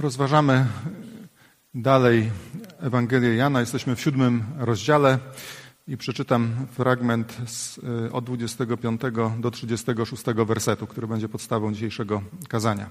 [0.00, 0.66] Rozważamy
[1.74, 2.30] dalej
[2.80, 3.60] Ewangelię Jana.
[3.60, 5.18] Jesteśmy w siódmym rozdziale
[5.88, 9.00] i przeczytam fragment z, y, od 25
[9.38, 12.90] do 36 wersetu, który będzie podstawą dzisiejszego kazania.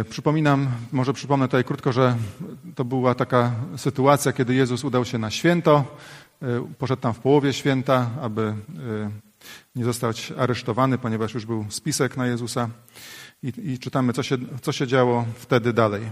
[0.00, 2.16] Y, przypominam, może przypomnę tutaj krótko, że
[2.74, 5.96] to była taka sytuacja, kiedy Jezus udał się na święto.
[6.42, 6.46] Y,
[6.78, 8.54] poszedł tam w połowie święta, aby
[9.74, 12.68] nie zostać aresztowany, ponieważ już był spisek na Jezusa
[13.42, 16.02] i, i czytamy, co się, co się działo wtedy dalej.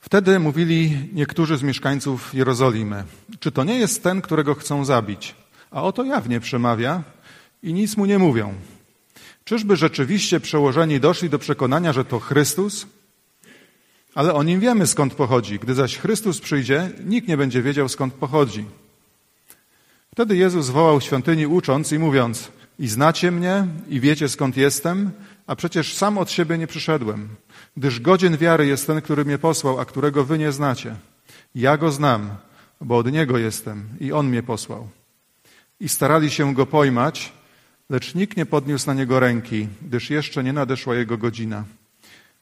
[0.00, 3.04] Wtedy mówili niektórzy z mieszkańców Jerozolimy,
[3.40, 5.34] czy to nie jest ten, którego chcą zabić?
[5.70, 7.02] A oto jawnie przemawia
[7.62, 8.54] i nic mu nie mówią.
[9.44, 12.86] Czyżby rzeczywiście przełożeni doszli do przekonania, że to Chrystus?
[14.14, 15.58] Ale o nim wiemy skąd pochodzi.
[15.58, 18.64] Gdy zaś Chrystus przyjdzie, nikt nie będzie wiedział skąd pochodzi.
[20.12, 25.10] Wtedy Jezus wołał świątyni ucząc i mówiąc: I znacie mnie, i wiecie skąd jestem,
[25.46, 27.28] a przecież sam od siebie nie przyszedłem,
[27.76, 30.96] gdyż godzien wiary jest ten, który mnie posłał, a którego wy nie znacie.
[31.54, 32.30] Ja go znam,
[32.80, 34.88] bo od niego jestem i on mnie posłał.
[35.80, 37.32] I starali się go pojmać,
[37.90, 41.64] lecz nikt nie podniósł na niego ręki, gdyż jeszcze nie nadeszła jego godzina.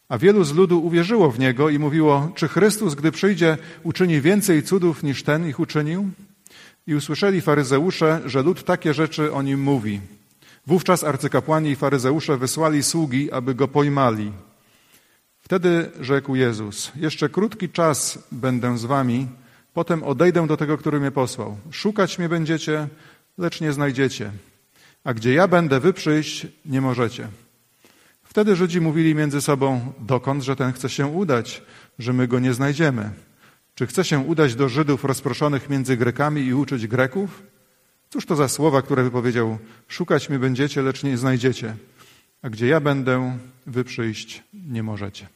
[0.09, 4.63] A wielu z ludu uwierzyło w niego i mówiło, czy Chrystus, gdy przyjdzie, uczyni więcej
[4.63, 6.11] cudów niż ten ich uczynił?
[6.87, 10.01] I usłyszeli faryzeusze, że lud takie rzeczy o nim mówi.
[10.69, 14.33] Wówczas arcykapłani i faryzeusze wysłali sługi, aby go pojmali.
[15.41, 19.29] Wtedy rzekł Jezus: Jeszcze krótki czas będę z wami,
[19.75, 21.57] potem odejdę do tego, który mnie posłał.
[21.71, 22.89] Szukać mnie będziecie,
[23.39, 24.31] lecz nie znajdziecie.
[25.05, 27.29] A gdzie ja będę, wy przyjść nie możecie.
[28.23, 31.63] Wtedy Żydzi mówili między sobą: Dokąd, że ten chce się udać,
[31.99, 33.11] że my go nie znajdziemy?
[33.75, 37.43] Czy chce się udać do Żydów rozproszonych między Grekami i uczyć Greków?
[38.11, 39.59] Cóż to za słowa, które wypowiedział?
[39.89, 41.77] Szukać mnie będziecie, lecz nie znajdziecie.
[42.43, 45.29] A gdzie ja będę, wy przyjść nie możecie.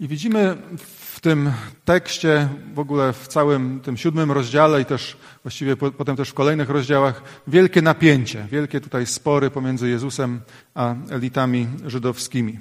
[0.00, 1.52] I widzimy w tym
[1.84, 6.70] tekście, w ogóle w całym tym siódmym rozdziale i też właściwie potem też w kolejnych
[6.70, 10.40] rozdziałach, wielkie napięcie, wielkie tutaj spory pomiędzy Jezusem
[10.74, 12.58] a elitami żydowskimi.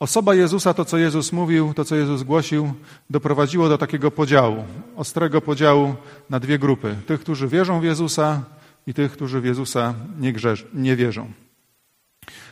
[0.00, 2.72] Osoba Jezusa, to co Jezus mówił, to co Jezus głosił,
[3.10, 4.64] doprowadziło do takiego podziału,
[4.96, 5.94] ostrego podziału
[6.30, 6.96] na dwie grupy.
[7.06, 8.42] Tych, którzy wierzą w Jezusa
[8.86, 11.32] i tych, którzy w Jezusa nie, grzesz, nie wierzą.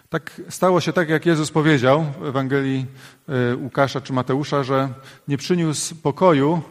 [0.09, 2.87] Tak stało się tak, jak Jezus powiedział w Ewangelii
[3.29, 4.89] e, Łukasza czy Mateusza, że
[5.29, 6.63] nie przyniósł pokoju,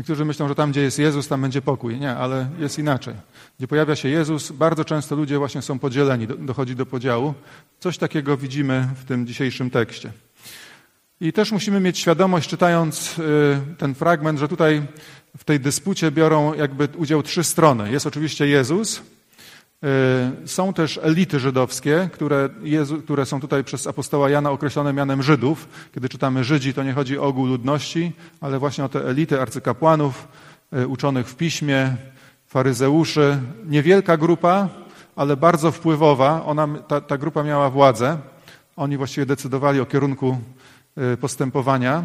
[0.00, 2.00] Niektórzy myślą, że tam, gdzie jest Jezus, tam będzie pokój.
[2.00, 3.14] Nie, ale jest inaczej.
[3.58, 7.34] Gdzie pojawia się Jezus, bardzo często ludzie właśnie są podzieleni, dochodzi do podziału.
[7.80, 10.12] Coś takiego widzimy w tym dzisiejszym tekście.
[11.20, 13.22] I też musimy mieć świadomość, czytając y,
[13.78, 14.82] ten fragment, że tutaj
[15.36, 17.92] w tej dyspucie biorą jakby udział trzy strony.
[17.92, 19.02] Jest oczywiście Jezus,
[20.46, 25.68] są też elity żydowskie, które, Jezu, które, są tutaj przez apostoła Jana określone mianem Żydów.
[25.94, 30.28] Kiedy czytamy Żydzi, to nie chodzi o ogół ludności, ale właśnie o te elity arcykapłanów,
[30.78, 31.96] y, uczonych w piśmie,
[32.46, 33.38] faryzeuszy.
[33.64, 34.68] Niewielka grupa,
[35.16, 36.44] ale bardzo wpływowa.
[36.44, 38.18] Ona, ta, ta grupa miała władzę.
[38.76, 40.38] Oni właściwie decydowali o kierunku
[41.14, 42.02] y, postępowania.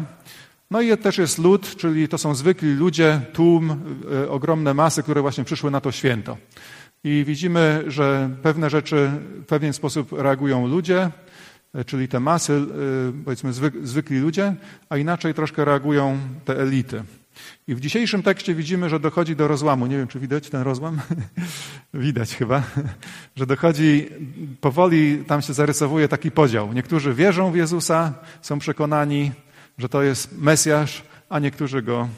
[0.70, 3.80] No i też jest lud, czyli to są zwykli ludzie, tłum,
[4.28, 6.36] ogromne masy, które właśnie przyszły na to święto.
[7.04, 9.10] I widzimy, że pewne rzeczy
[9.42, 11.10] w pewien sposób reagują ludzie,
[11.86, 13.52] czyli te masy, y, powiedzmy
[13.82, 14.54] zwykli ludzie,
[14.88, 17.02] a inaczej troszkę reagują te elity.
[17.68, 19.86] I w dzisiejszym tekście widzimy, że dochodzi do rozłamu.
[19.86, 21.00] Nie wiem, czy widać ten rozłam?
[21.94, 22.62] widać chyba,
[23.36, 24.08] że dochodzi,
[24.60, 26.72] powoli tam się zarysowuje taki podział.
[26.72, 29.32] Niektórzy wierzą w Jezusa, są przekonani,
[29.78, 32.08] że to jest Mesjasz, a niektórzy go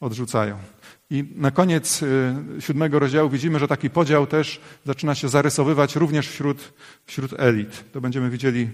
[0.00, 0.73] odrzucają.
[1.14, 6.28] I na koniec y, siódmego rozdziału widzimy, że taki podział też zaczyna się zarysowywać również
[6.28, 6.72] wśród,
[7.06, 7.84] wśród elit.
[7.92, 8.68] To będziemy widzieli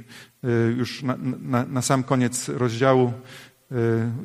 [0.44, 3.12] y, już na, na, na sam koniec rozdziału
[3.72, 3.76] y,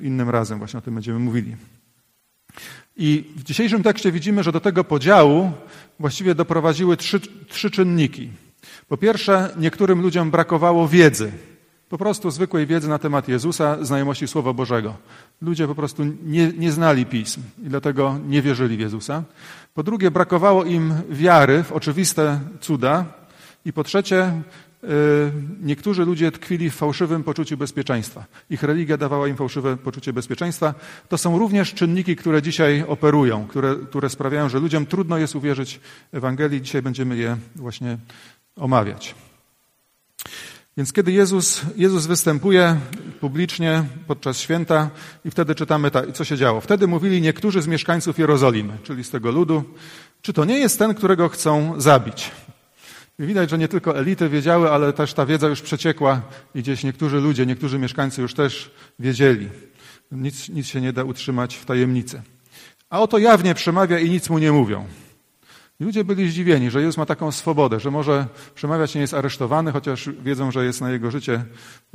[0.02, 1.56] innym razem, właśnie o tym będziemy mówili.
[2.98, 5.52] I w dzisiejszym tekście widzimy, że do tego podziału
[6.00, 8.30] właściwie doprowadziły trzy, trzy czynniki.
[8.88, 11.32] Po pierwsze, niektórym ludziom brakowało wiedzy.
[11.90, 14.94] Po prostu zwykłej wiedzy na temat Jezusa, znajomości Słowa Bożego.
[15.42, 19.24] Ludzie po prostu nie, nie znali pism i dlatego nie wierzyli w Jezusa.
[19.74, 23.06] Po drugie, brakowało im wiary w oczywiste cuda.
[23.66, 24.42] I po trzecie,
[24.84, 24.90] yy,
[25.62, 28.26] niektórzy ludzie tkwili w fałszywym poczuciu bezpieczeństwa.
[28.50, 30.74] Ich religia dawała im fałszywe poczucie bezpieczeństwa.
[31.10, 35.80] To są również czynniki, które dzisiaj operują, które, które sprawiają, że ludziom trudno jest uwierzyć
[36.12, 36.62] Ewangelii.
[36.62, 37.98] Dzisiaj będziemy je właśnie
[38.56, 39.16] omawiać.
[40.78, 42.80] Więc kiedy Jezus, Jezus występuje
[43.20, 44.90] publicznie podczas święta
[45.26, 46.62] i wtedy czytamy, ta, co się działo.
[46.62, 49.64] Wtedy mówili niektórzy z mieszkańców Jerozolimy, czyli z tego ludu,
[50.22, 52.32] czy to nie jest ten, którego chcą zabić?
[53.20, 56.22] I widać, że nie tylko elity wiedziały, ale też ta wiedza już przeciekła
[56.56, 59.50] i gdzieś niektórzy ludzie, niektórzy mieszkańcy już też wiedzieli.
[60.12, 62.22] Nic, nic się nie da utrzymać w tajemnicy.
[62.90, 64.86] A oto jawnie przemawia i nic mu nie mówią.
[65.80, 70.10] Ludzie byli zdziwieni, że Jezus ma taką swobodę, że może przemawiać, nie jest aresztowany, chociaż
[70.24, 71.46] wiedzą, że jest na jego życie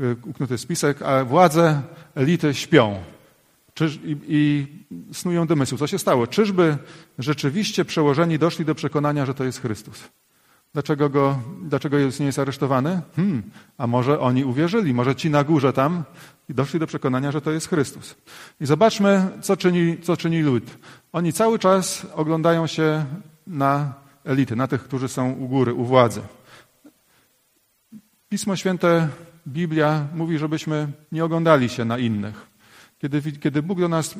[0.00, 1.82] y, uknuty spisek, a władze,
[2.15, 3.03] elity śpią.
[3.75, 4.67] Czyż, i, I
[5.12, 5.77] snują domysł.
[5.77, 6.27] Co się stało?
[6.27, 6.77] Czyżby
[7.19, 10.09] rzeczywiście przełożeni doszli do przekonania, że to jest Chrystus?
[10.73, 13.00] Dlaczego, go, dlaczego Jezus nie jest aresztowany?
[13.17, 13.43] Hmm,
[13.79, 16.05] a może oni uwierzyli, może ci na górze tam
[16.49, 18.15] i doszli do przekonania, że to jest Chrystus.
[18.61, 20.65] I zobaczmy, co czyni, co czyni lud.
[21.12, 23.05] Oni cały czas oglądają się
[23.50, 23.94] na
[24.25, 26.23] elity, na tych, którzy są u góry, u władzy.
[28.29, 29.08] Pismo Święte,
[29.49, 32.47] Biblia mówi, żebyśmy nie oglądali się na innych.
[32.99, 34.14] Kiedy, kiedy Bóg do nas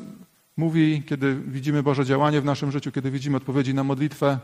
[0.57, 4.39] mówi, kiedy widzimy Boże działanie w naszym życiu, kiedy widzimy odpowiedzi na modlitwę,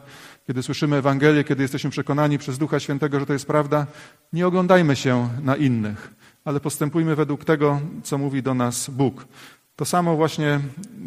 [0.48, 3.88] kiedy słyszymy Ewangelię, kiedy jesteśmy przekonani przez Ducha Świętego, że to jest prawda,
[4.34, 6.14] nie oglądajmy się na innych,
[6.46, 9.28] ale postępujmy według tego, co mówi do nas Bóg.
[9.76, 10.60] To samo właśnie,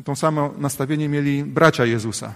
[0.05, 2.35] to samo nastawienie mieli bracia Jezusa.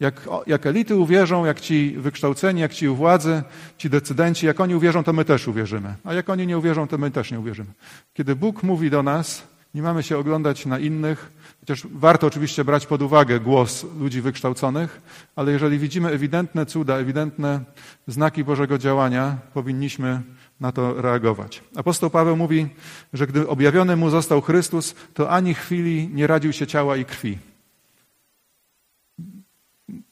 [0.00, 3.42] Jak, jak elity uwierzą, jak ci wykształceni, jak ci u władzy,
[3.78, 5.94] ci decydenci, jak oni uwierzą, to my też uwierzymy.
[6.04, 7.70] A jak oni nie uwierzą, to my też nie uwierzymy.
[8.14, 9.42] Kiedy Bóg mówi do nas,
[9.74, 15.00] nie mamy się oglądać na innych, chociaż warto oczywiście brać pod uwagę głos ludzi wykształconych,
[15.36, 17.60] ale jeżeli widzimy ewidentne cuda, ewidentne
[18.06, 20.22] znaki Bożego działania, powinniśmy
[20.60, 21.62] na to reagować.
[21.76, 22.68] Apostoł Paweł mówi,
[23.12, 27.38] że gdy objawiony mu został Chrystus, to ani chwili nie radził się ciała i krwi.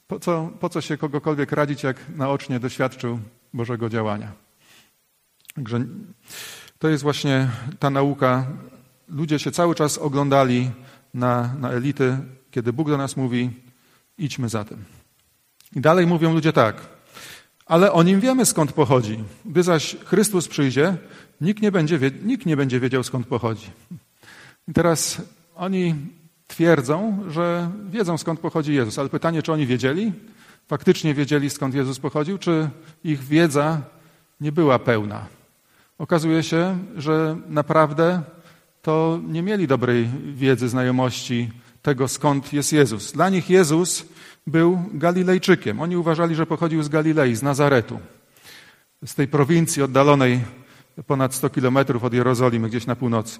[0.07, 3.19] Po co, po co się kogokolwiek radzić, jak naocznie doświadczył
[3.53, 4.31] Bożego działania?
[5.55, 5.85] Także
[6.79, 7.49] to jest właśnie
[7.79, 8.47] ta nauka.
[9.07, 10.71] Ludzie się cały czas oglądali
[11.13, 12.17] na, na elity,
[12.51, 13.49] kiedy Bóg do nas mówi:
[14.17, 14.85] idźmy za tym.
[15.75, 16.75] I dalej mówią ludzie tak,
[17.65, 19.23] ale o nim wiemy skąd pochodzi.
[19.45, 20.97] Gdy zaś Chrystus przyjdzie,
[21.41, 23.71] nikt nie będzie, nikt nie będzie wiedział skąd pochodzi.
[24.67, 25.21] I teraz
[25.55, 25.95] oni
[26.47, 30.13] twierdzą, że wiedzą skąd pochodzi Jezus, ale pytanie, czy oni wiedzieli?
[30.67, 32.69] Faktycznie wiedzieli skąd Jezus pochodził, czy
[33.03, 33.81] ich wiedza
[34.41, 35.25] nie była pełna?
[35.97, 38.21] Okazuje się, że naprawdę
[38.81, 41.49] to nie mieli dobrej wiedzy, znajomości
[41.81, 43.11] tego, skąd jest Jezus.
[43.11, 44.05] Dla nich Jezus
[44.47, 45.81] był Galilejczykiem.
[45.81, 47.99] Oni uważali, że pochodził z Galilei, z Nazaretu,
[49.05, 50.41] z tej prowincji oddalonej
[51.07, 53.39] ponad 100 kilometrów od Jerozolimy, gdzieś na północy.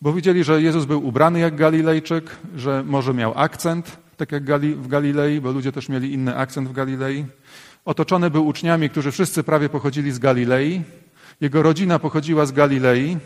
[0.00, 4.88] Bo widzieli, że Jezus był ubrany jak Galilejczyk, że może miał akcent, tak jak w
[4.88, 7.24] Galilei, bo ludzie też mieli inny akcent w Galilei.
[7.84, 10.82] Otoczony był uczniami, którzy wszyscy prawie pochodzili z Galilei.
[11.40, 13.18] Jego rodzina pochodziła z Galilei.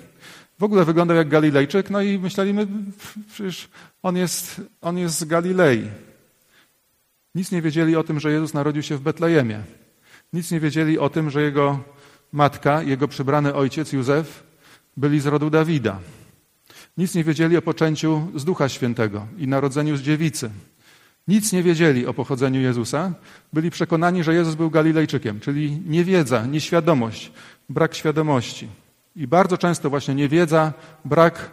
[0.59, 2.67] W ogóle wyglądał jak Galilejczyk, no i myśleliśmy,
[3.33, 3.69] przecież
[4.03, 5.91] on jest, on jest z Galilei.
[7.35, 9.63] Nic nie wiedzieli o tym, że Jezus narodził się w Betlejemie.
[10.33, 11.81] Nic nie wiedzieli o tym, że jego
[12.33, 14.43] matka, jego przybrany ojciec Józef
[14.97, 15.99] byli z rodu Dawida.
[16.99, 20.51] Nic nie wiedzieli o poczęciu z Ducha Świętego i narodzeniu z dziewicy.
[21.29, 23.13] Nic nie wiedzieli o pochodzeniu Jezusa.
[23.53, 27.33] Byli przekonani, że Jezus był Galilejczykiem, czyli niewiedza, nieświadomość,
[27.69, 28.69] brak świadomości.
[29.17, 30.73] I bardzo często właśnie niewiedza,
[31.05, 31.51] brak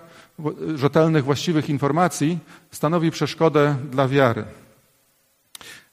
[0.76, 2.40] rzetelnych, właściwych informacji
[2.72, 4.44] stanowi przeszkodę dla wiary.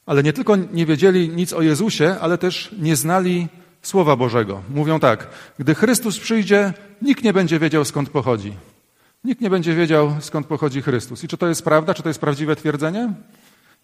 [0.07, 3.49] Ale nie tylko nie wiedzieli nic o Jezusie, ale też nie znali
[3.83, 4.63] Słowa Bożego.
[4.71, 8.53] Mówią tak: Gdy Chrystus przyjdzie, nikt nie będzie wiedział skąd pochodzi.
[9.25, 11.25] Nikt nie będzie wiedział skąd pochodzi Chrystus.
[11.25, 11.95] I czy to jest prawda?
[11.95, 13.13] Czy to jest prawdziwe twierdzenie?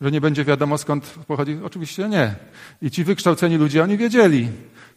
[0.01, 1.59] Że nie będzie wiadomo skąd pochodzi?
[1.65, 2.35] Oczywiście nie.
[2.83, 4.49] I ci wykształceni ludzie, oni wiedzieli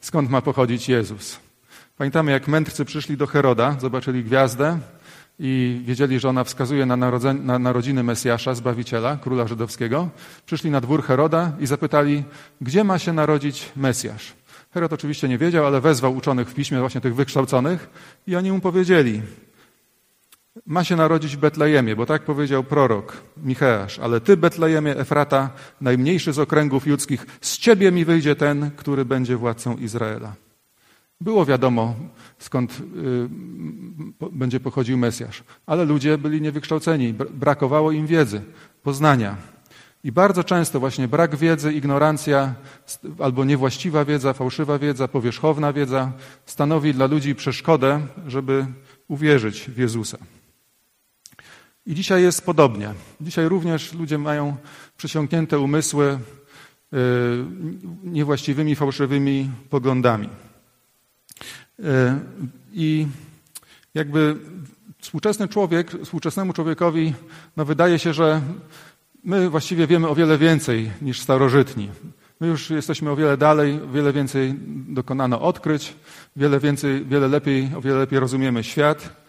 [0.01, 1.39] skąd ma pochodzić Jezus.
[1.97, 4.79] Pamiętamy, jak mędrcy przyszli do Heroda, zobaczyli gwiazdę
[5.39, 6.95] i wiedzieli, że ona wskazuje na,
[7.33, 10.09] na narodziny Mesjasza, Zbawiciela, króla żydowskiego.
[10.45, 12.23] Przyszli na dwór Heroda i zapytali,
[12.62, 14.33] gdzie ma się narodzić Mesjasz.
[14.73, 17.89] Herod oczywiście nie wiedział, ale wezwał uczonych w piśmie, właśnie tych wykształconych,
[18.27, 19.21] i oni mu powiedzieli:
[20.65, 25.50] Ma się narodzić w Betlejemie, bo tak powiedział prorok Micheasz, ale ty, Betlejemie Efrata,
[25.81, 30.33] najmniejszy z okręgów ludzkich, z ciebie mi wyjdzie ten, który będzie władcą Izraela.
[31.22, 31.95] Było wiadomo,
[32.39, 33.29] skąd y,
[34.31, 38.41] będzie pochodził Mesjasz, ale ludzie byli niewykształceni, brakowało im wiedzy,
[38.83, 39.38] poznania.
[40.03, 42.53] I bardzo często właśnie brak wiedzy, ignorancja
[43.19, 46.12] albo niewłaściwa wiedza, fałszywa wiedza, powierzchowna wiedza
[46.45, 48.65] stanowi dla ludzi przeszkodę, żeby
[49.07, 50.17] uwierzyć w Jezusa.
[51.85, 52.93] I dzisiaj jest podobnie.
[53.21, 54.55] Dzisiaj również ludzie mają
[54.97, 56.97] przesiąknięte umysły y,
[58.03, 60.29] niewłaściwymi, fałszywymi poglądami.
[61.79, 61.83] Y,
[62.73, 63.07] I
[63.93, 64.35] jakby
[65.01, 67.13] współczesny człowiek, współczesnemu człowiekowi
[67.57, 68.41] no wydaje się, że
[69.25, 71.89] My właściwie wiemy o wiele więcej niż starożytni.
[72.39, 74.55] My już jesteśmy o wiele dalej, wiele więcej
[74.87, 75.95] dokonano odkryć,
[76.35, 79.22] wiele więcej, wiele lepiej, o wiele lepiej rozumiemy świat,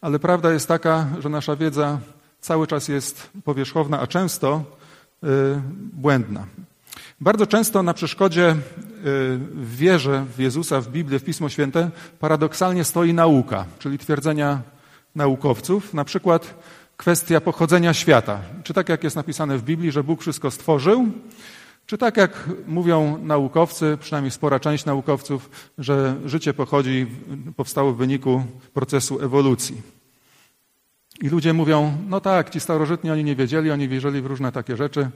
[0.00, 1.98] ale prawda jest taka, że nasza wiedza
[2.40, 4.64] cały czas jest powierzchowna, a często
[5.22, 5.28] yy,
[5.92, 6.46] błędna.
[7.20, 8.56] Bardzo często na przeszkodzie y,
[9.54, 14.62] w wierze w Jezusa, w Biblię, w Pismo Święte paradoksalnie stoi nauka, czyli twierdzenia
[15.14, 16.54] naukowców, na przykład
[16.96, 18.40] kwestia pochodzenia świata.
[18.64, 21.06] Czy tak jak jest napisane w Biblii, że Bóg wszystko stworzył,
[21.88, 27.06] czy tak jak mówią naukowcy, przynajmniej spora część naukowców, że życie pochodzi,
[27.56, 29.82] powstało w wyniku procesu ewolucji.
[31.22, 34.76] I ludzie mówią, no tak, ci starożytni oni nie wiedzieli, oni wierzyli w różne takie
[34.76, 35.10] rzeczy, y,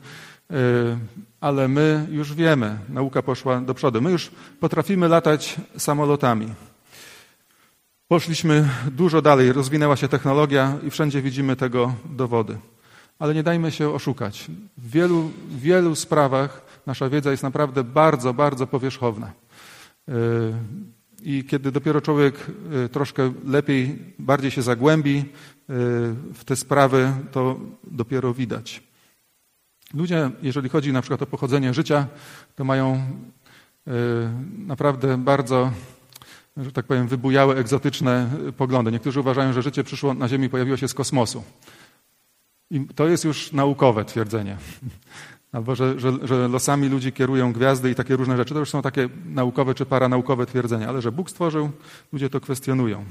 [1.41, 4.01] ale my już wiemy, nauka poszła do przodu.
[4.01, 6.49] My już potrafimy latać samolotami.
[8.09, 12.59] Poszliśmy dużo dalej, rozwinęła się technologia i wszędzie widzimy tego dowody.
[13.23, 14.51] Ale nie dajmy się oszukać.
[14.77, 19.33] W wielu, wielu sprawach nasza wiedza jest naprawdę bardzo, bardzo powierzchowna.
[20.09, 20.13] Y,
[21.23, 22.47] I kiedy dopiero człowiek
[22.85, 25.25] y, troszkę lepiej, bardziej się zagłębi y,
[26.35, 28.83] w te sprawy, to dopiero widać.
[29.95, 32.07] Ludzie, jeżeli chodzi na przykład o pochodzenie życia,
[32.57, 33.03] to mają
[34.67, 35.71] naprawdę bardzo
[36.57, 38.93] że tak powiem, wybujałe, egzotyczne poglądy.
[38.93, 41.45] Niektórzy uważają, że życie przyszło na Ziemi, pojawiło się z kosmosu.
[42.73, 44.57] I to jest już naukowe twierdzenie.
[45.53, 48.55] Albo że, że, że, losami ludzi kierują gwiazdy i takie różne rzeczy.
[48.55, 50.89] To już są takie naukowe czy paranaukowe twierdzenia.
[50.89, 51.71] Ale że Bóg stworzył,
[52.13, 53.05] ludzie to kwestionują.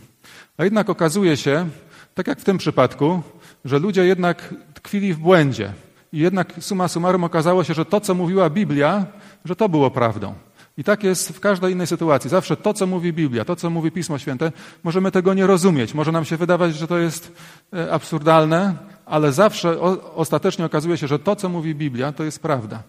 [0.57, 1.69] A jednak okazuje się,
[2.13, 3.21] tak jak w tym przypadku,
[3.65, 5.73] że ludzie jednak tkwili w błędzie.
[6.13, 9.05] I jednak suma summarum okazało się, że to, co mówiła Biblia,
[9.45, 10.33] że to było prawdą.
[10.81, 12.29] I tak jest w każdej innej sytuacji.
[12.29, 14.51] Zawsze to, co mówi Biblia, to, co mówi Pismo Święte,
[14.83, 15.93] możemy tego nie rozumieć.
[15.93, 17.31] Może nam się wydawać, że to jest
[17.73, 19.81] e, absurdalne, ale zawsze
[20.15, 22.83] ostatecznie okazuje się, że to, co mówi Biblia, to jest prawda.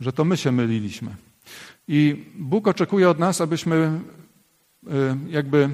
[0.00, 1.16] Że to my się myliliśmy.
[1.88, 4.90] I Bóg oczekuje od nas, abyśmy e,
[5.28, 5.70] jakby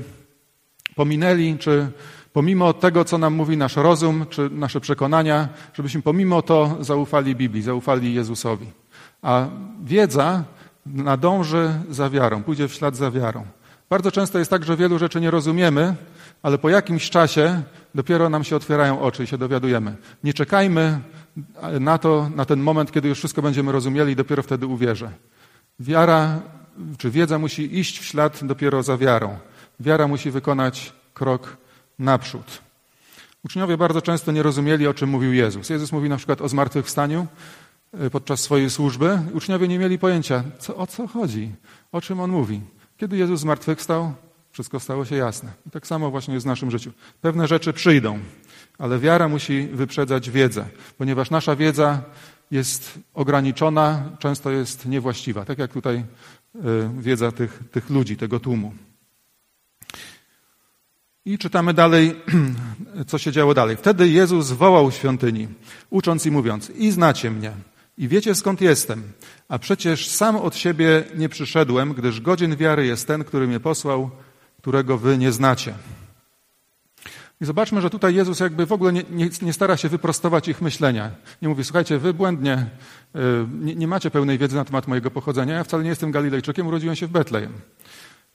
[0.94, 1.88] pominęli, czy
[2.32, 7.62] pomimo tego, co nam mówi nasz rozum, czy nasze przekonania, żebyśmy pomimo to zaufali Biblii,
[7.62, 8.66] zaufali Jezusowi.
[9.22, 9.46] A
[9.84, 10.44] wiedza
[10.86, 13.46] nadąży za wiarą, pójdzie w ślad za wiarą.
[13.90, 15.94] Bardzo często jest tak, że wielu rzeczy nie rozumiemy,
[16.42, 17.62] ale po jakimś czasie
[17.94, 19.96] dopiero nam się otwierają oczy i się dowiadujemy.
[20.24, 21.00] Nie czekajmy
[21.80, 25.10] na to, na ten moment, kiedy już wszystko będziemy rozumieli i dopiero wtedy uwierzę.
[25.80, 26.40] Wiara,
[26.98, 29.38] czy wiedza musi iść w ślad dopiero za wiarą.
[29.80, 31.56] Wiara musi wykonać krok
[31.98, 32.62] naprzód.
[33.44, 35.70] Uczniowie bardzo często nie rozumieli, o czym mówił Jezus.
[35.70, 37.26] Jezus mówi na przykład o zmartwychwstaniu,
[38.12, 39.18] podczas swojej służby.
[39.34, 41.52] Uczniowie nie mieli pojęcia, co, o co chodzi,
[41.92, 42.60] o czym on mówi.
[42.96, 44.12] Kiedy Jezus zmartwychwstał,
[44.50, 45.52] wszystko stało się jasne.
[45.66, 46.92] I tak samo właśnie jest w naszym życiu.
[47.20, 48.18] Pewne rzeczy przyjdą,
[48.78, 50.64] ale wiara musi wyprzedzać wiedzę,
[50.98, 52.02] ponieważ nasza wiedza
[52.50, 56.04] jest ograniczona, często jest niewłaściwa, tak jak tutaj y,
[56.98, 58.72] wiedza tych, tych ludzi, tego tłumu.
[61.24, 62.16] I czytamy dalej,
[63.06, 63.76] co się działo dalej.
[63.76, 65.48] Wtedy Jezus wołał świątyni,
[65.90, 67.52] ucząc i mówiąc: I znacie mnie,
[68.02, 69.02] i wiecie skąd jestem.
[69.48, 74.10] A przecież sam od siebie nie przyszedłem, gdyż godzien wiary jest ten, który mnie posłał,
[74.58, 75.74] którego wy nie znacie.
[77.40, 80.60] I zobaczmy, że tutaj Jezus jakby w ogóle nie, nie, nie stara się wyprostować ich
[80.60, 81.10] myślenia.
[81.42, 82.66] Nie mówi, słuchajcie, wy błędnie
[83.14, 85.54] yy, nie, nie, macie pełnej wiedzy na temat mojego pochodzenia.
[85.54, 87.52] Ja wcale nie jestem Galilejczykiem, urodziłem się w Betlejem.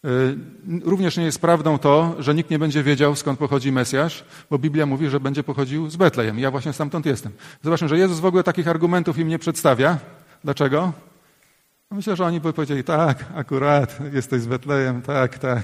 [0.05, 0.37] Y,
[0.83, 4.85] również nie jest prawdą to, że nikt nie będzie wiedział, skąd pochodzi Mesjasz, bo Biblia
[4.85, 6.39] mówi, że będzie pochodził z Betlejem.
[6.39, 7.31] Ja właśnie stamtąd jestem.
[7.63, 9.97] Zobaczmy, że Jezus w ogóle takich argumentów im nie przedstawia.
[10.43, 10.93] Dlaczego?
[11.91, 15.63] No myślę, że oni by powiedzieli, tak, akurat, jesteś z Betlejem, tak, tak.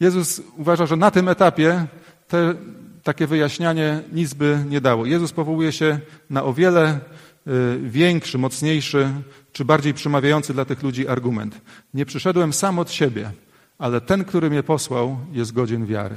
[0.00, 1.86] Jezus uważa, że na tym etapie
[2.28, 2.54] te,
[3.02, 5.06] takie wyjaśnianie nic by nie dało.
[5.06, 5.98] Jezus powołuje się
[6.30, 7.00] na o wiele
[7.46, 9.08] y, większy, mocniejszy,
[9.52, 11.60] czy bardziej przemawiający dla tych ludzi argument.
[11.94, 13.30] Nie przyszedłem sam od siebie,
[13.80, 16.16] ale ten, który mnie posłał, jest godzien wiary.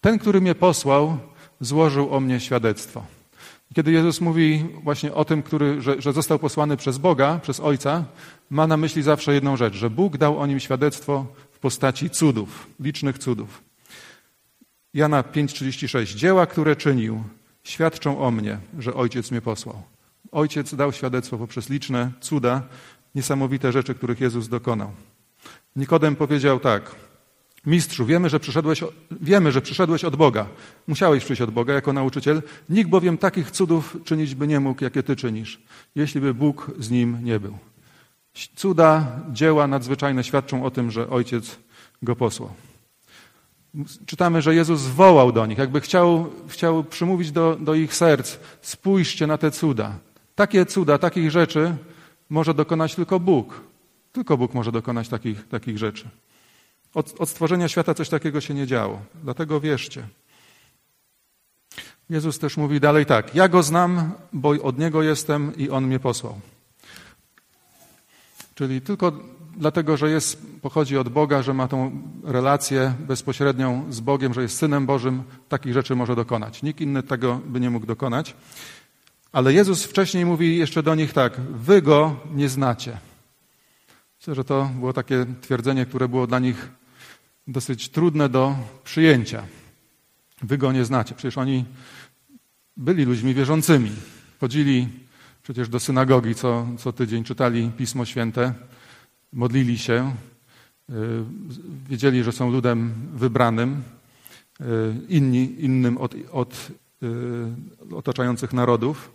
[0.00, 1.18] Ten, który mnie posłał,
[1.60, 3.04] złożył o mnie świadectwo.
[3.74, 8.04] Kiedy Jezus mówi właśnie o tym, który, że, że, został posłany przez Boga, przez Ojca,
[8.50, 12.66] ma na myśli zawsze jedną rzecz, że Bóg dał o nim świadectwo w postaci cudów,
[12.80, 13.62] licznych cudów.
[14.94, 16.16] Jana 5,36.
[16.16, 17.22] Dzieła, które czynił,
[17.64, 19.82] świadczą o mnie, że Ojciec mnie posłał.
[20.32, 22.62] Ojciec dał świadectwo poprzez liczne cuda,
[23.14, 24.92] niesamowite rzeczy, których Jezus dokonał.
[25.76, 26.94] Nikodem powiedział tak:
[27.66, 28.84] Mistrzu, wiemy że, przyszedłeś,
[29.20, 30.46] wiemy, że przyszedłeś od Boga.
[30.86, 32.42] Musiałeś przyjść od Boga jako nauczyciel.
[32.68, 35.60] Nikt bowiem takich cudów czynić by nie mógł, jakie ty czynisz,
[35.94, 37.58] jeśli by Bóg z nim nie był.
[38.56, 41.58] Cuda, dzieła nadzwyczajne świadczą o tym, że Ojciec
[42.02, 42.50] go posłał.
[44.06, 49.26] Czytamy, że Jezus wołał do nich, jakby chciał, chciał przymówić do, do ich serc: spójrzcie
[49.26, 49.98] na te cuda.
[50.34, 51.76] Takie cuda, takich rzeczy
[52.30, 53.60] może dokonać tylko Bóg.
[54.12, 56.08] Tylko Bóg może dokonać takich, takich rzeczy.
[56.94, 59.00] Od, od stworzenia świata coś takiego się nie działo.
[59.22, 60.06] Dlatego wierzcie.
[62.10, 65.98] Jezus też mówi dalej tak: Ja go znam, bo od niego jestem i on mnie
[65.98, 66.40] posłał.
[68.54, 69.12] Czyli tylko
[69.56, 74.58] dlatego, że jest, pochodzi od Boga, że ma tą relację bezpośrednią z Bogiem, że jest
[74.58, 76.62] synem Bożym, takich rzeczy może dokonać.
[76.62, 78.34] Nikt inny tego by nie mógł dokonać.
[79.32, 83.11] Ale Jezus wcześniej mówi jeszcze do nich tak: Wy go nie znacie.
[84.22, 86.68] Myślę, że to było takie twierdzenie, które było dla nich
[87.46, 89.42] dosyć trudne do przyjęcia.
[90.42, 91.14] Wy go nie znacie.
[91.14, 91.64] Przecież oni
[92.76, 93.90] byli ludźmi wierzącymi.
[94.40, 94.88] Chodzili
[95.42, 98.54] przecież do synagogi co, co tydzień, czytali Pismo Święte,
[99.32, 100.14] modlili się,
[100.90, 100.94] y,
[101.88, 103.82] wiedzieli, że są ludem wybranym,
[104.60, 104.64] y,
[105.08, 106.70] inni, innym od, od
[107.02, 109.12] y, otaczających narodów.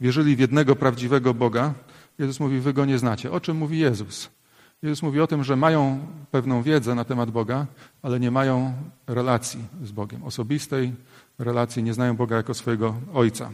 [0.00, 1.74] Wierzyli w jednego prawdziwego Boga.
[2.18, 3.30] Jezus mówi, wy go nie znacie.
[3.32, 4.39] O czym mówi Jezus?
[4.82, 7.66] Jezus mówi o tym, że mają pewną wiedzę na temat Boga,
[8.02, 8.72] ale nie mają
[9.06, 10.92] relacji z Bogiem, osobistej
[11.38, 13.50] relacji, nie znają Boga jako swojego Ojca.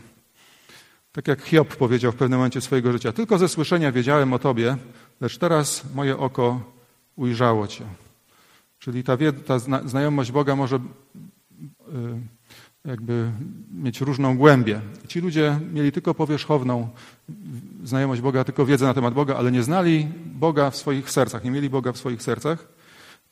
[1.12, 4.76] Tak jak Hiob powiedział w pewnym momencie swojego życia: Tylko ze słyszenia wiedziałem o Tobie,
[5.20, 6.60] lecz teraz moje oko
[7.16, 7.84] ujrzało Cię.
[8.78, 9.16] Czyli ta,
[9.46, 10.80] ta znajomość Boga może y,
[12.86, 13.30] jakby
[13.74, 14.80] mieć różną głębię.
[15.08, 16.88] Ci ludzie mieli tylko powierzchowną
[17.84, 21.50] znajomość Boga, tylko wiedzę na temat Boga, ale nie znali Boga w swoich sercach, nie
[21.50, 22.68] mieli Boga w swoich sercach,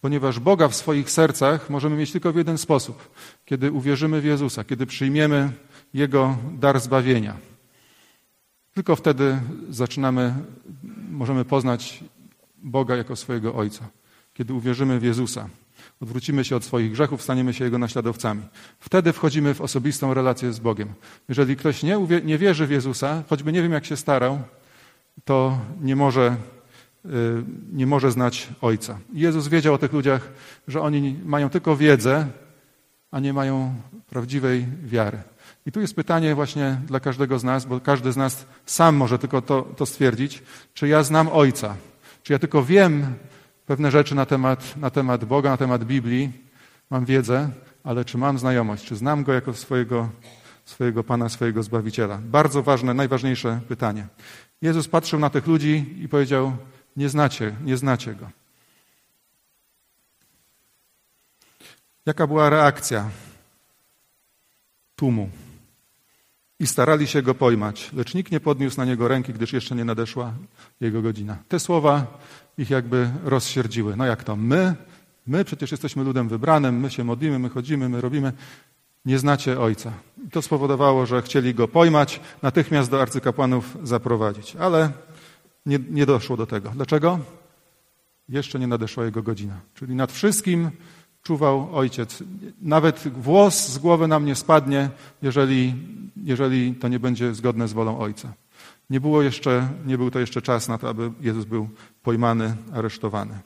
[0.00, 3.10] ponieważ Boga w swoich sercach możemy mieć tylko w jeden sposób,
[3.44, 5.52] kiedy uwierzymy w Jezusa, kiedy przyjmiemy
[5.94, 7.36] Jego dar zbawienia.
[8.74, 10.34] Tylko wtedy zaczynamy,
[11.10, 12.04] możemy poznać
[12.62, 13.88] Boga jako swojego Ojca,
[14.34, 15.48] kiedy uwierzymy w Jezusa
[16.04, 18.42] odwrócimy się od swoich grzechów, staniemy się Jego naśladowcami.
[18.80, 20.88] Wtedy wchodzimy w osobistą relację z Bogiem.
[21.28, 24.38] Jeżeli ktoś nie, nie wierzy w Jezusa, choćby nie wiem jak się starał,
[25.24, 26.36] to nie może,
[27.04, 27.08] y,
[27.72, 28.98] nie może znać Ojca.
[29.12, 30.28] Jezus wiedział o tych ludziach,
[30.68, 32.26] że oni mają tylko wiedzę,
[33.10, 33.74] a nie mają
[34.08, 35.18] prawdziwej wiary.
[35.66, 39.18] I tu jest pytanie właśnie dla każdego z nas, bo każdy z nas sam może
[39.18, 40.42] tylko to, to stwierdzić,
[40.74, 41.76] czy ja znam Ojca,
[42.22, 43.14] czy ja tylko wiem,
[43.66, 46.32] pewne rzeczy na temat, na temat Boga, na temat Biblii,
[46.90, 47.50] mam wiedzę,
[47.84, 50.08] ale czy mam znajomość, czy znam Go jako swojego,
[50.64, 52.18] swojego Pana, swojego Zbawiciela?
[52.22, 54.06] Bardzo ważne, najważniejsze pytanie.
[54.62, 56.56] Jezus patrzył na tych ludzi i powiedział,
[56.96, 58.30] nie znacie, nie znacie Go.
[62.06, 63.10] Jaka była reakcja
[64.96, 65.30] tłumu?
[66.60, 69.84] I starali się go pojmać, lecz nikt nie podniósł na niego ręki, gdyż jeszcze nie
[69.84, 70.32] nadeszła
[70.80, 71.36] jego godzina.
[71.48, 72.18] Te słowa
[72.58, 73.96] ich jakby rozsierdziły.
[73.96, 74.36] No jak to?
[74.36, 74.74] My?
[75.26, 78.32] My przecież jesteśmy ludem wybranym, my się modlimy, my chodzimy, my robimy.
[79.04, 79.92] Nie znacie Ojca.
[80.26, 84.56] I to spowodowało, że chcieli go pojmać, natychmiast do arcykapłanów zaprowadzić.
[84.56, 84.92] Ale
[85.66, 86.70] nie, nie doszło do tego.
[86.70, 87.18] Dlaczego?
[88.28, 89.60] Jeszcze nie nadeszła jego godzina.
[89.74, 90.70] Czyli nad wszystkim
[91.24, 92.22] czuwał ojciec.
[92.62, 94.90] Nawet włos z głowy nam nie spadnie,
[95.22, 95.74] jeżeli,
[96.24, 98.32] jeżeli to nie będzie zgodne z wolą ojca.
[98.90, 101.68] Nie, było jeszcze, nie był to jeszcze czas na to, aby Jezus był
[102.02, 103.38] pojmany, aresztowany.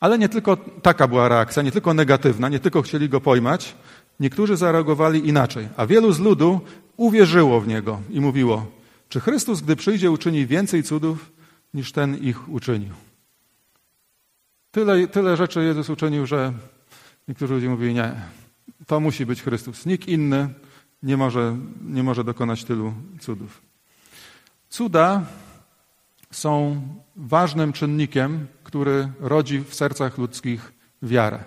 [0.00, 3.74] Ale nie tylko taka była reakcja, nie tylko negatywna, nie tylko chcieli go pojmać.
[4.20, 6.60] Niektórzy zareagowali inaczej, a wielu z ludu
[6.96, 8.66] uwierzyło w niego i mówiło:
[9.08, 11.32] Czy Chrystus, gdy przyjdzie, uczyni więcej cudów
[11.74, 13.07] niż ten ich uczynił?
[14.70, 16.52] Tyle, tyle rzeczy Jezus uczynił, że
[17.28, 18.14] niektórzy ludzie mówili: Nie,
[18.86, 19.86] to musi być Chrystus.
[19.86, 20.48] Nikt inny
[21.02, 23.62] nie może, nie może dokonać tylu cudów.
[24.68, 25.22] Cuda
[26.30, 26.82] są
[27.16, 31.44] ważnym czynnikiem, który rodzi w sercach ludzkich wiarę.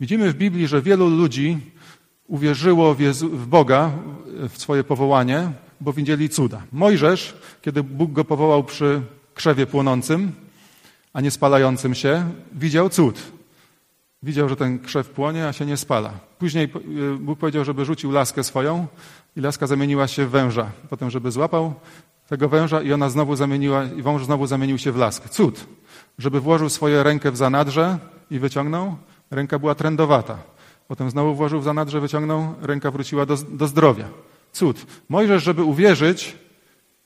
[0.00, 1.58] Widzimy w Biblii, że wielu ludzi
[2.26, 3.90] uwierzyło w, Jezu, w Boga,
[4.48, 6.62] w swoje powołanie, bo widzieli cuda.
[6.72, 9.02] Mojżesz, kiedy Bóg go powołał przy
[9.34, 10.32] krzewie płonącym,
[11.12, 13.22] a nie spalającym się, widział cud.
[14.22, 16.12] Widział, że ten krzew płonie, a się nie spala.
[16.38, 16.72] Później
[17.14, 18.86] y, Bóg powiedział, żeby rzucił laskę swoją
[19.36, 20.70] i laska zamieniła się w węża.
[20.90, 21.74] Potem, żeby złapał
[22.28, 25.28] tego węża i ona znowu zamieniła, i wąż znowu zamienił się w lask.
[25.28, 25.66] Cud.
[26.18, 27.98] Żeby włożył swoją rękę w zanadrze
[28.30, 28.96] i wyciągnął,
[29.30, 30.38] ręka była trędowata.
[30.88, 34.08] Potem znowu włożył w zanadrze, wyciągnął, ręka wróciła do, do zdrowia.
[34.52, 34.86] Cud.
[35.08, 36.36] Mojżesz, żeby uwierzyć,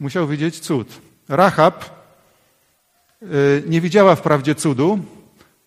[0.01, 1.01] musiał widzieć cud.
[1.29, 1.94] Rahab
[3.67, 4.99] nie widziała wprawdzie cudu,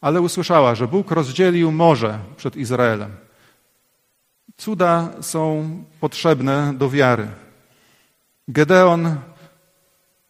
[0.01, 3.11] ale usłyszała, że Bóg rozdzielił morze przed Izraelem.
[4.57, 7.27] Cuda są potrzebne do wiary.
[8.47, 9.15] Gedeon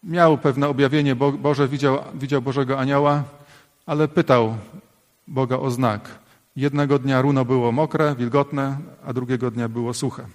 [0.02, 3.24] miał pewne objawienie Boże, widział, widział Bożego Anioła,
[3.86, 4.56] ale pytał
[5.26, 6.08] Boga o znak.
[6.56, 10.26] Jednego dnia runo było mokre, wilgotne, a drugiego dnia było suche.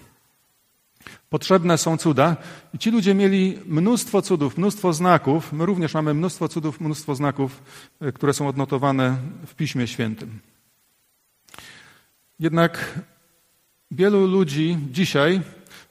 [1.30, 2.36] Potrzebne są cuda
[2.74, 5.54] i ci ludzie mieli mnóstwo cudów, mnóstwo znaków.
[5.54, 7.64] My również mamy mnóstwo cudów, mnóstwo znaków,
[8.02, 10.40] e, które są odnotowane w Piśmie Świętym.
[12.40, 13.00] Jednak
[13.92, 15.42] wielu ludzi dzisiaj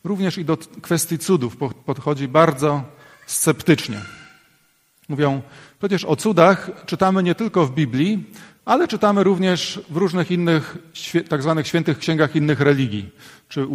[0.05, 2.85] również i do kwestii cudów podchodzi bardzo
[3.27, 4.01] sceptycznie.
[5.09, 5.43] Mówią,
[5.79, 8.25] przecież o cudach czytamy nie tylko w Biblii,
[8.65, 10.79] ale czytamy również w różnych innych,
[11.29, 13.11] tak zwanych świętych księgach innych religii,
[13.49, 13.67] czy,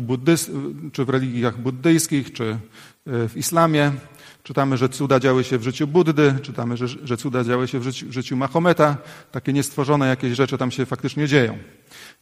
[0.93, 2.57] czy w religiach buddyjskich, czy e,
[3.29, 3.91] w islamie.
[4.43, 7.83] Czytamy, że cuda działy się w życiu Buddy, czytamy, że, że cuda działy się w
[7.83, 8.97] życiu, w życiu Mahometa.
[9.31, 11.57] Takie niestworzone jakieś rzeczy tam się faktycznie dzieją.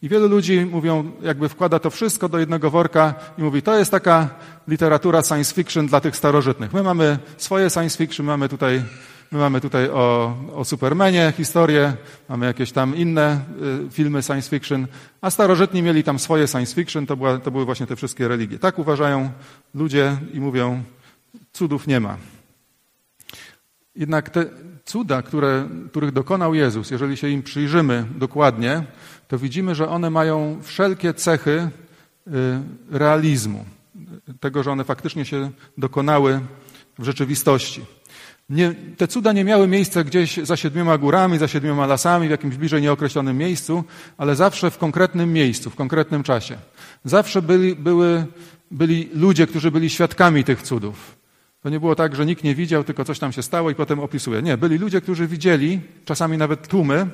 [0.01, 3.91] I wielu ludzi mówią, jakby wkłada to wszystko do jednego worka i mówi, to jest
[3.91, 4.29] taka
[4.67, 6.73] literatura science fiction dla tych starożytnych.
[6.73, 8.83] My mamy swoje science fiction, mamy tutaj
[9.31, 11.93] My mamy tutaj o, o Supermanie historię,
[12.29, 13.41] mamy jakieś tam inne
[13.87, 14.87] y, filmy science fiction,
[15.21, 18.59] a starożytni mieli tam swoje science fiction, to, była, to były właśnie te wszystkie religie.
[18.59, 19.31] Tak uważają
[19.73, 20.83] ludzie i mówią,
[21.53, 22.17] cudów nie ma.
[23.95, 24.45] Jednak te
[24.85, 28.83] cuda, które, których dokonał Jezus, jeżeli się im przyjrzymy dokładnie,
[29.27, 31.69] to widzimy, że one mają wszelkie cechy
[32.27, 32.31] y,
[32.91, 33.65] realizmu,
[34.39, 36.39] tego, że one faktycznie się dokonały
[36.99, 37.85] w rzeczywistości.
[38.49, 42.55] Nie, te cuda nie miały miejsca gdzieś za siedmioma górami, za siedmioma lasami, w jakimś
[42.55, 43.83] bliżej nieokreślonym miejscu,
[44.17, 46.57] ale zawsze w konkretnym miejscu, w konkretnym czasie.
[47.03, 48.25] Zawsze byli, były,
[48.71, 51.15] byli ludzie, którzy byli świadkami tych cudów.
[51.61, 53.99] To nie było tak, że nikt nie widział, tylko coś tam się stało i potem
[53.99, 54.41] opisuje.
[54.41, 57.07] Nie, byli ludzie, którzy widzieli, czasami nawet tłumy,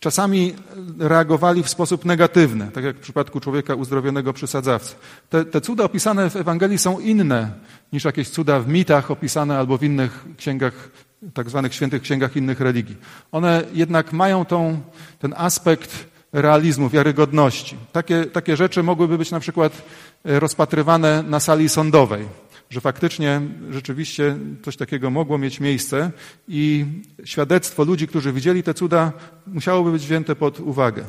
[0.00, 0.54] czasami
[0.98, 4.94] reagowali w sposób negatywny, tak jak w przypadku człowieka uzdrowionego przy sadzawce.
[5.30, 7.50] Te, te cuda opisane w Ewangelii są inne
[7.92, 10.90] niż jakieś cuda w mitach opisane albo w innych księgach,
[11.34, 12.96] tak zwanych świętych księgach innych religii.
[13.32, 14.80] One jednak mają tą,
[15.18, 17.76] ten aspekt realizmu, wiarygodności.
[17.92, 19.82] Takie, takie rzeczy mogłyby być na przykład
[20.24, 22.28] rozpatrywane na sali sądowej
[22.70, 26.10] że faktycznie rzeczywiście coś takiego mogło mieć miejsce
[26.48, 26.84] i
[27.24, 29.12] świadectwo ludzi, którzy widzieli te cuda,
[29.46, 31.04] musiałoby być wzięte pod uwagę.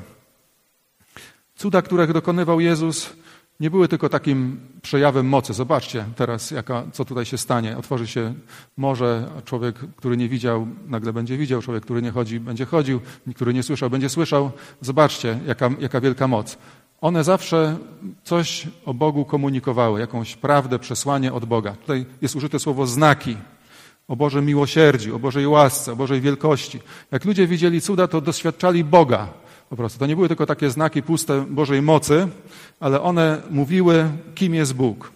[1.55, 3.13] Cuda, których dokonywał Jezus,
[3.59, 5.53] nie były tylko takim przejawem mocy.
[5.53, 7.77] Zobaczcie teraz, jaka, co tutaj się stanie.
[7.77, 8.33] Otworzy się
[8.77, 12.99] morze, a człowiek, który nie widział, nagle będzie widział, człowiek, który nie chodzi, będzie chodził,
[13.35, 14.51] który nie słyszał, będzie słyszał.
[14.81, 16.57] Zobaczcie, jaka, jaka wielka moc.
[17.01, 17.77] One zawsze
[18.23, 21.71] coś o Bogu komunikowały, jakąś prawdę, przesłanie od Boga.
[21.71, 23.37] Tutaj jest użyte słowo znaki
[24.07, 26.79] o Bożym miłosierdziu, o Bożej łasce, o Bożej wielkości.
[27.11, 29.33] Jak ludzie widzieli cuda, to doświadczali Boga
[29.69, 29.99] po prostu.
[29.99, 32.27] To nie były tylko takie znaki puste Bożej mocy,
[32.79, 35.11] ale one mówiły, kim jest Bóg.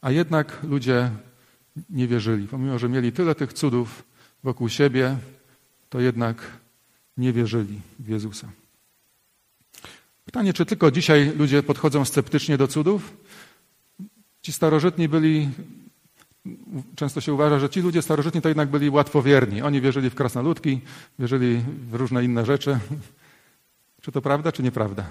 [0.00, 1.10] A jednak ludzie
[1.90, 2.48] nie wierzyli.
[2.48, 4.02] Pomimo, że mieli tyle tych cudów
[4.44, 5.16] wokół siebie,
[5.90, 6.36] to jednak
[7.16, 8.61] nie wierzyli w Jezusa.
[10.32, 13.16] Pytanie, czy tylko dzisiaj ludzie podchodzą sceptycznie do cudów?
[14.42, 15.50] Ci starożytni byli,
[16.94, 19.62] często się uważa, że ci ludzie starożytni to jednak byli łatwowierni.
[19.62, 20.80] Oni wierzyli w krasnoludki,
[21.18, 22.78] wierzyli w różne inne rzeczy.
[24.00, 25.04] Czy to prawda, czy nieprawda?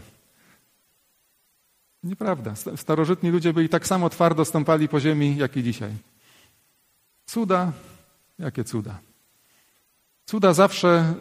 [2.04, 2.56] Nieprawda.
[2.76, 5.92] Starożytni ludzie byli tak samo twardo stąpali po ziemi, jak i dzisiaj.
[7.26, 7.72] Cuda,
[8.40, 9.00] jakie cuda.
[10.26, 11.14] Cuda zawsze,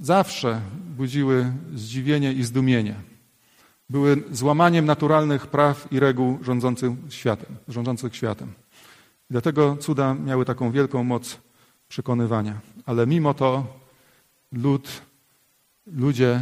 [0.00, 0.60] zawsze
[0.96, 3.13] budziły zdziwienie i zdumienie
[3.90, 7.56] były złamaniem naturalnych praw i reguł rządzących światem.
[7.68, 8.52] Rządzących światem.
[9.30, 11.38] Dlatego cuda miały taką wielką moc
[11.88, 12.60] przekonywania.
[12.86, 13.66] Ale mimo to
[14.52, 15.02] lud,
[15.86, 16.40] ludzie,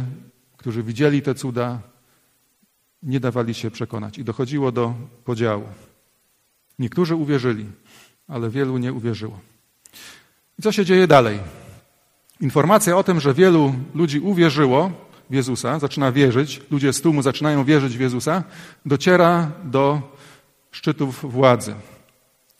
[0.57, 1.79] którzy widzieli te cuda,
[3.03, 5.63] nie dawali się przekonać i dochodziło do podziału.
[6.79, 7.65] Niektórzy uwierzyli,
[8.27, 9.39] ale wielu nie uwierzyło.
[10.59, 11.39] I co się dzieje dalej?
[12.41, 14.91] Informacja o tym, że wielu ludzi uwierzyło,
[15.33, 18.43] w Jezusa, zaczyna wierzyć, ludzie z tłumu zaczynają wierzyć w Jezusa,
[18.85, 20.01] dociera do
[20.71, 21.73] szczytów władzy.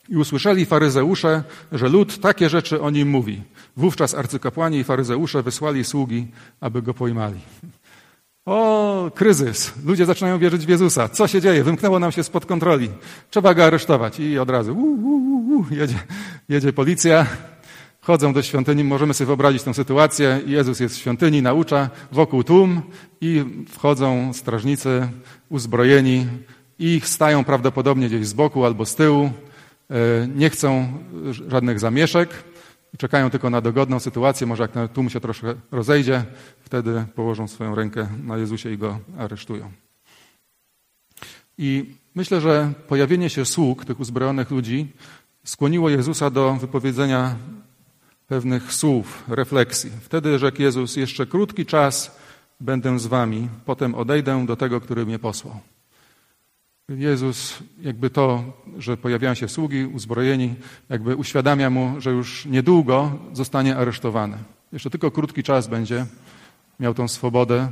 [0.10, 3.42] I usłyszeli faryzeusze, że lud takie rzeczy o nim mówi.
[3.78, 6.28] Wówczas arcykapłani i faryzeusze wysłali sługi,
[6.62, 7.40] aby go pojmali.
[8.46, 9.74] O, kryzys.
[9.86, 11.10] Ludzie zaczynają wierzyć w Jezusa.
[11.10, 11.64] Co się dzieje?
[11.64, 12.90] Wymknęło nam się spod kontroli.
[13.30, 14.20] Trzeba go aresztować.
[14.20, 16.00] I od razu uu, uu, uu, jedzie,
[16.50, 17.26] jedzie policja,
[18.04, 20.42] Chodzą do świątyni, możemy sobie wyobrazić tę sytuację.
[20.46, 22.82] Jezus jest w świątyni, naucza, wokół tłum
[23.22, 25.08] i wchodzą strażnicy
[25.50, 26.28] uzbrojeni
[26.80, 29.32] i stają prawdopodobnie gdzieś z boku albo z tyłu.
[29.90, 30.88] E, nie chcą
[31.48, 32.44] żadnych zamieszek
[32.98, 34.48] czekają tylko na dogodną sytuację.
[34.48, 36.24] Może jak tłum się troszkę rozejdzie,
[36.62, 39.72] wtedy położą swoją rękę na Jezusie i go aresztują.
[41.58, 44.88] I myślę, że pojawienie się sług, tych uzbrojonych ludzi,
[45.44, 47.36] skłoniło Jezusa do wypowiedzenia
[48.28, 49.92] pewnych słów, refleksji.
[50.02, 52.18] Wtedy rzekł Jezus, jeszcze krótki czas
[52.60, 55.60] będę z wami, potem odejdę do tego, który mnie posłał.
[56.90, 58.44] Jezus, jakby to,
[58.78, 60.56] że pojawiają się sługi uzbrojeni,
[60.90, 64.38] jakby uświadamia mu, że już niedługo zostanie aresztowany.
[64.72, 66.06] Jeszcze tylko krótki czas będzie
[66.80, 67.70] miał tą swobodę,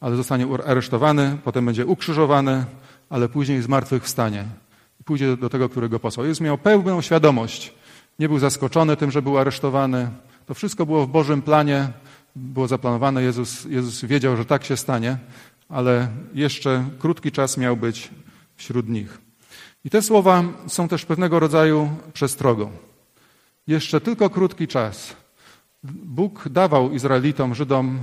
[0.00, 2.64] ale zostanie aresztowany, potem będzie ukrzyżowany,
[3.10, 4.44] ale później zmartwychwstanie.
[5.04, 6.26] Pójdzie do tego, którego posłał.
[6.26, 7.74] Jezus miał pełną świadomość.
[8.20, 10.10] Nie był zaskoczony tym, że był aresztowany.
[10.46, 11.88] To wszystko było w Bożym planie,
[12.36, 13.22] było zaplanowane.
[13.22, 15.18] Jezus, Jezus wiedział, że tak się stanie,
[15.68, 18.10] ale jeszcze krótki czas miał być
[18.56, 19.18] wśród nich.
[19.84, 22.70] I te słowa są też pewnego rodzaju przestrogą.
[23.66, 25.16] Jeszcze tylko krótki czas.
[26.04, 27.98] Bóg dawał Izraelitom, Żydom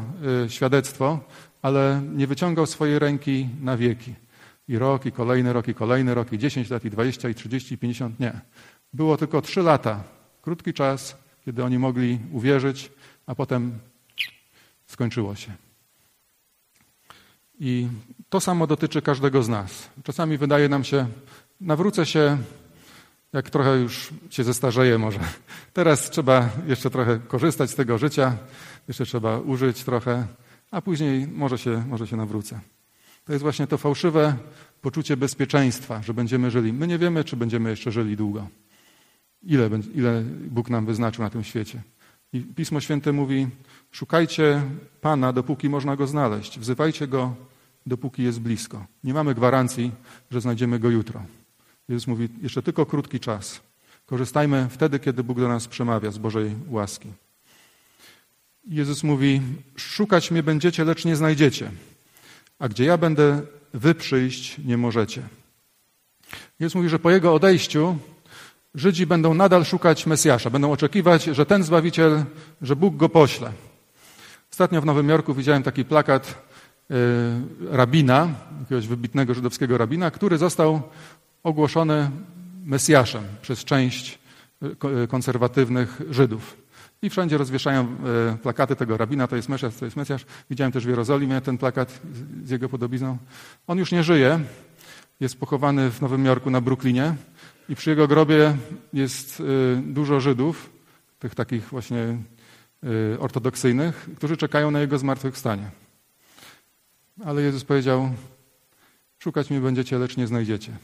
[0.46, 1.20] y, świadectwo,
[1.62, 4.14] ale nie wyciągał swojej ręki na wieki.
[4.68, 7.76] I rok, i kolejny rok, i kolejny rok, i 10 lat, i 20, i 30,
[7.76, 8.20] i 50.
[8.20, 8.42] Nie.
[8.94, 10.04] Było tylko trzy lata.
[10.42, 12.92] Krótki czas, kiedy oni mogli uwierzyć,
[13.26, 13.80] a potem
[14.88, 15.52] skończyło się.
[17.60, 17.88] I
[18.30, 19.90] to samo dotyczy każdego z nas.
[20.04, 21.08] Czasami wydaje nam się,
[21.62, 22.38] nawrócę się,
[23.34, 25.20] jak trochę już się zestarzeję może.
[25.74, 28.38] Teraz trzeba jeszcze trochę korzystać z tego życia,
[28.88, 30.28] jeszcze trzeba użyć trochę,
[30.72, 32.60] a później może się, może się nawrócę.
[33.26, 34.36] To jest właśnie to fałszywe
[34.82, 36.74] poczucie bezpieczeństwa, że będziemy żyli.
[36.74, 38.48] My nie wiemy, czy będziemy jeszcze żyli długo.
[39.44, 41.82] Ile, ile Bóg nam wyznaczył na tym świecie.
[42.34, 43.48] I Pismo Święte mówi:
[43.92, 44.62] szukajcie
[45.02, 46.60] Pana, dopóki można go znaleźć.
[46.60, 47.36] Wzywajcie go,
[47.86, 48.86] dopóki jest blisko.
[49.04, 49.92] Nie mamy gwarancji,
[50.32, 51.24] że znajdziemy go jutro.
[51.90, 53.62] Jezus mówi: jeszcze tylko krótki czas.
[54.06, 57.10] Korzystajmy wtedy, kiedy Bóg do nas przemawia z Bożej łaski.
[58.68, 59.42] Jezus mówi:
[59.76, 61.72] Szukać mnie będziecie, lecz nie znajdziecie.
[62.60, 63.42] A gdzie ja będę,
[63.74, 65.22] wy przyjść nie możecie.
[66.60, 67.98] Jezus mówi, że po jego odejściu
[68.76, 72.24] Żydzi będą nadal szukać Mesjasza, będą oczekiwać, że ten Zbawiciel,
[72.62, 73.52] że Bóg go pośle.
[74.52, 76.46] Ostatnio w Nowym Jorku widziałem taki plakat
[76.92, 76.96] y,
[77.72, 78.28] rabina,
[78.60, 80.82] jakiegoś wybitnego żydowskiego rabina, który został
[81.44, 82.12] ogłoszony
[82.66, 84.20] Mesjaszem przez część
[84.64, 86.58] y, y, konserwatywnych Żydów.
[87.02, 87.88] I wszędzie rozwieszają
[88.44, 90.26] plakaty tego rabina, to jest Mesjasz, to jest Mesjasz.
[90.50, 92.02] Widziałem też w Jerozolimie ten plakat
[92.44, 93.18] z jego podobizną.
[93.68, 94.40] On już nie żyje,
[95.20, 97.16] jest pochowany w Nowym Jorku na Brooklynie.
[97.70, 98.58] I przy jego grobie
[98.94, 99.44] jest y,
[99.86, 100.70] dużo Żydów,
[101.20, 102.18] tych takich właśnie
[103.14, 105.72] y, ortodoksyjnych, którzy czekają na jego zmartwychwstanie.
[107.26, 108.10] Ale Jezus powiedział:
[109.20, 110.78] Szukać mnie będziecie, lecz nie znajdziecie.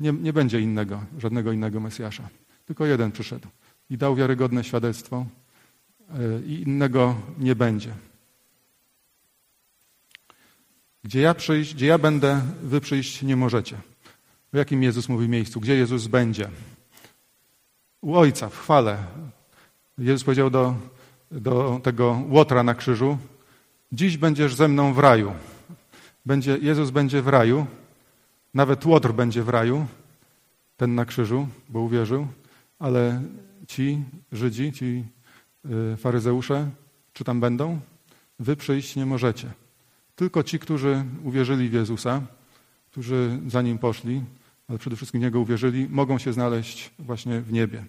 [0.00, 2.28] Nie, nie będzie innego, żadnego innego Mesjasza.
[2.66, 3.48] Tylko jeden przyszedł
[3.90, 5.26] i dał wiarygodne świadectwo,
[6.10, 7.94] y, i innego nie będzie.
[11.04, 13.91] Gdzie ja przyjść, gdzie ja będę, wy przyjść nie możecie.
[14.54, 15.60] O jakim Jezus mówi miejscu?
[15.60, 16.50] Gdzie Jezus będzie?
[18.00, 18.98] U Ojca, w chwale.
[19.98, 20.74] Jezus powiedział do,
[21.30, 23.18] do tego łotra na krzyżu,
[23.92, 25.32] dziś będziesz ze mną w raju.
[26.26, 27.66] Będzie, Jezus będzie w raju,
[28.54, 29.86] nawet łotr będzie w raju,
[30.76, 32.26] ten na krzyżu, bo uwierzył,
[32.78, 33.22] ale
[33.68, 35.04] ci Żydzi, ci
[35.94, 36.70] y, faryzeusze,
[37.12, 37.80] czy tam będą?
[38.38, 39.50] Wy przyjść nie możecie.
[40.16, 42.22] Tylko ci, którzy uwierzyli w Jezusa,
[42.90, 44.22] którzy za Nim poszli,
[44.68, 47.84] ale przede wszystkim Niego uwierzyli, mogą się znaleźć właśnie w niebie,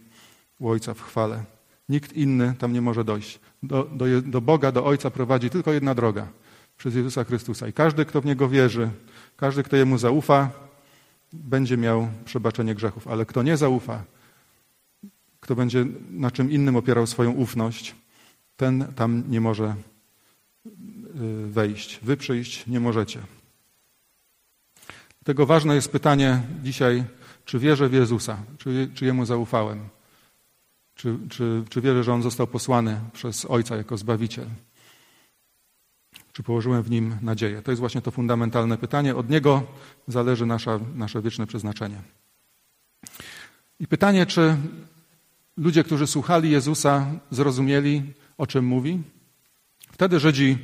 [0.59, 1.43] u Ojca w chwale.
[1.89, 3.39] Nikt inny tam nie może dojść.
[3.63, 6.27] Do, do, do Boga, do Ojca prowadzi tylko jedna droga
[6.77, 7.67] przez Jezusa Chrystusa.
[7.67, 8.89] I każdy, kto w Niego wierzy,
[9.38, 10.51] każdy, kto Jemu zaufa,
[11.33, 13.07] będzie miał przebaczenie grzechów.
[13.07, 14.03] Ale kto nie zaufa,
[15.39, 17.95] kto będzie na czym innym opierał swoją ufność,
[18.57, 19.75] ten tam nie może
[20.65, 21.99] y, wejść.
[22.03, 23.19] Wy przyjść nie możecie.
[25.25, 27.03] Dlatego ważne jest pytanie dzisiaj,
[27.45, 29.89] czy wierzę w Jezusa, czy, czy Jemu zaufałem,
[30.95, 34.47] czy, czy, czy wierzę, że On został posłany przez Ojca jako Zbawiciel,
[36.33, 37.62] czy położyłem w Nim nadzieję.
[37.62, 39.15] To jest właśnie to fundamentalne pytanie.
[39.15, 39.63] Od Niego
[40.07, 42.01] zależy nasza, nasze wieczne przeznaczenie.
[43.79, 44.55] I pytanie, czy
[45.57, 49.01] ludzie, którzy słuchali Jezusa, zrozumieli, o czym mówi?
[49.91, 50.57] Wtedy Żydzi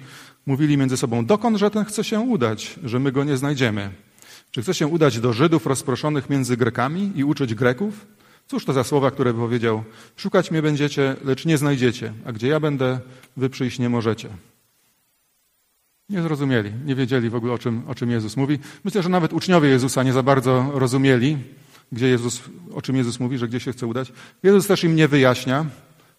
[0.45, 4.08] mówili między sobą, dokądże ten chce się udać, że my go nie znajdziemy.
[4.51, 8.07] Czy chce się udać do Żydów rozproszonych między Grekami i uczyć Greków?
[8.47, 9.83] Cóż to za słowa, które powiedział:
[10.15, 12.99] Szukać mnie będziecie, lecz nie znajdziecie, a gdzie ja będę,
[13.37, 14.29] wy przyjść nie możecie.
[16.09, 18.59] Nie zrozumieli, nie wiedzieli w ogóle o czym, o czym Jezus mówi.
[18.83, 21.37] Myślę, że nawet uczniowie Jezusa nie za bardzo rozumieli,
[21.91, 22.41] gdzie Jezus,
[22.73, 24.13] o czym Jezus mówi, że gdzie się chce udać.
[24.43, 25.65] Jezus też im nie wyjaśnia,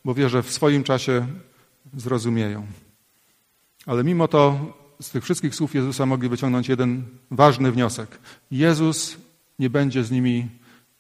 [0.05, 1.27] bo wie, że w swoim czasie
[1.97, 2.66] zrozumieją.
[3.87, 8.18] Ale mimo to z tych wszystkich słów Jezusa mogli wyciągnąć jeden ważny wniosek.
[8.50, 9.16] Jezus
[9.58, 10.48] nie będzie z nimi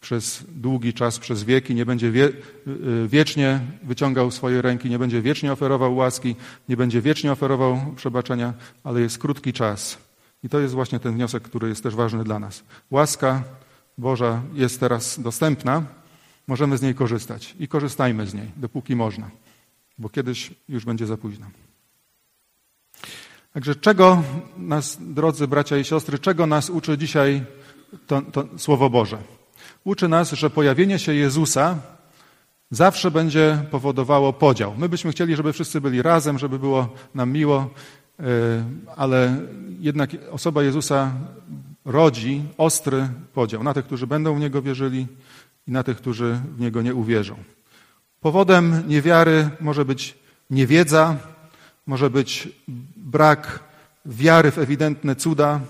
[0.00, 2.34] przez długi czas, przez wieki, nie będzie wie, y,
[3.08, 6.36] wiecznie wyciągał swoje ręki, nie będzie wiecznie oferował łaski,
[6.68, 9.98] nie będzie wiecznie oferował przebaczenia, ale jest krótki czas,
[10.44, 12.64] I to jest właśnie ten wniosek, który jest też ważny dla nas.
[12.90, 13.42] Łaska
[13.98, 15.82] Boża jest teraz dostępna,
[16.46, 19.30] możemy z niej korzystać i korzystajmy z niej, dopóki można,
[19.98, 21.46] bo kiedyś już będzie za późno.
[23.52, 24.22] Także czego
[24.56, 27.42] nas, drodzy bracia i siostry, czego nas uczy dzisiaj
[28.06, 29.18] to, to Słowo Boże?
[29.84, 31.78] Uczy nas, że pojawienie się Jezusa
[32.70, 34.74] zawsze będzie powodowało podział.
[34.78, 37.70] My byśmy chcieli, żeby wszyscy byli razem, żeby było nam miło,
[38.20, 38.24] e,
[38.96, 39.36] ale
[39.80, 41.12] jednak osoba Jezusa
[41.84, 45.06] rodzi ostry podział na tych, którzy będą w Niego wierzyli
[45.66, 47.34] i na tych, którzy w Niego nie uwierzą.
[48.20, 50.18] Powodem niewiary może być
[50.50, 51.16] niewiedza,
[51.86, 52.48] może być
[53.10, 53.60] brak
[54.06, 55.60] wiary w ewidentne cuda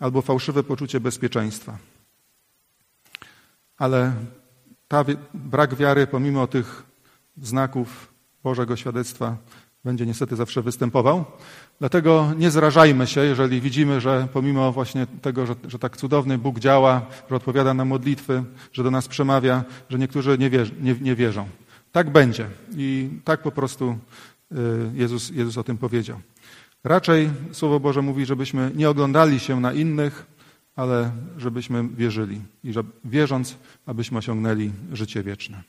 [0.00, 1.78] albo fałszywe poczucie bezpieczeństwa.
[3.76, 4.12] Ale
[4.88, 6.82] ta brak wiary, pomimo tych
[7.42, 8.12] znaków
[8.44, 9.36] Bożego świadectwa,
[9.84, 11.24] będzie niestety zawsze występował.
[11.78, 16.58] Dlatego nie zrażajmy się, jeżeli widzimy, że pomimo właśnie tego, że, że tak cudowny Bóg
[16.58, 21.14] działa, że odpowiada na modlitwy, że do nas przemawia, że niektórzy nie, wierzy, nie, nie
[21.14, 21.48] wierzą.
[21.92, 23.98] Tak będzie i tak po prostu
[24.52, 24.56] y,
[24.94, 26.20] Jezus, Jezus o tym powiedział.
[26.86, 30.26] Raczej Słowo Boże mówi, żebyśmy nie oglądali się na innych,
[30.76, 35.62] ale żebyśmy wierzyli i że wierząc, abyśmy osiągnęli życie wieczne.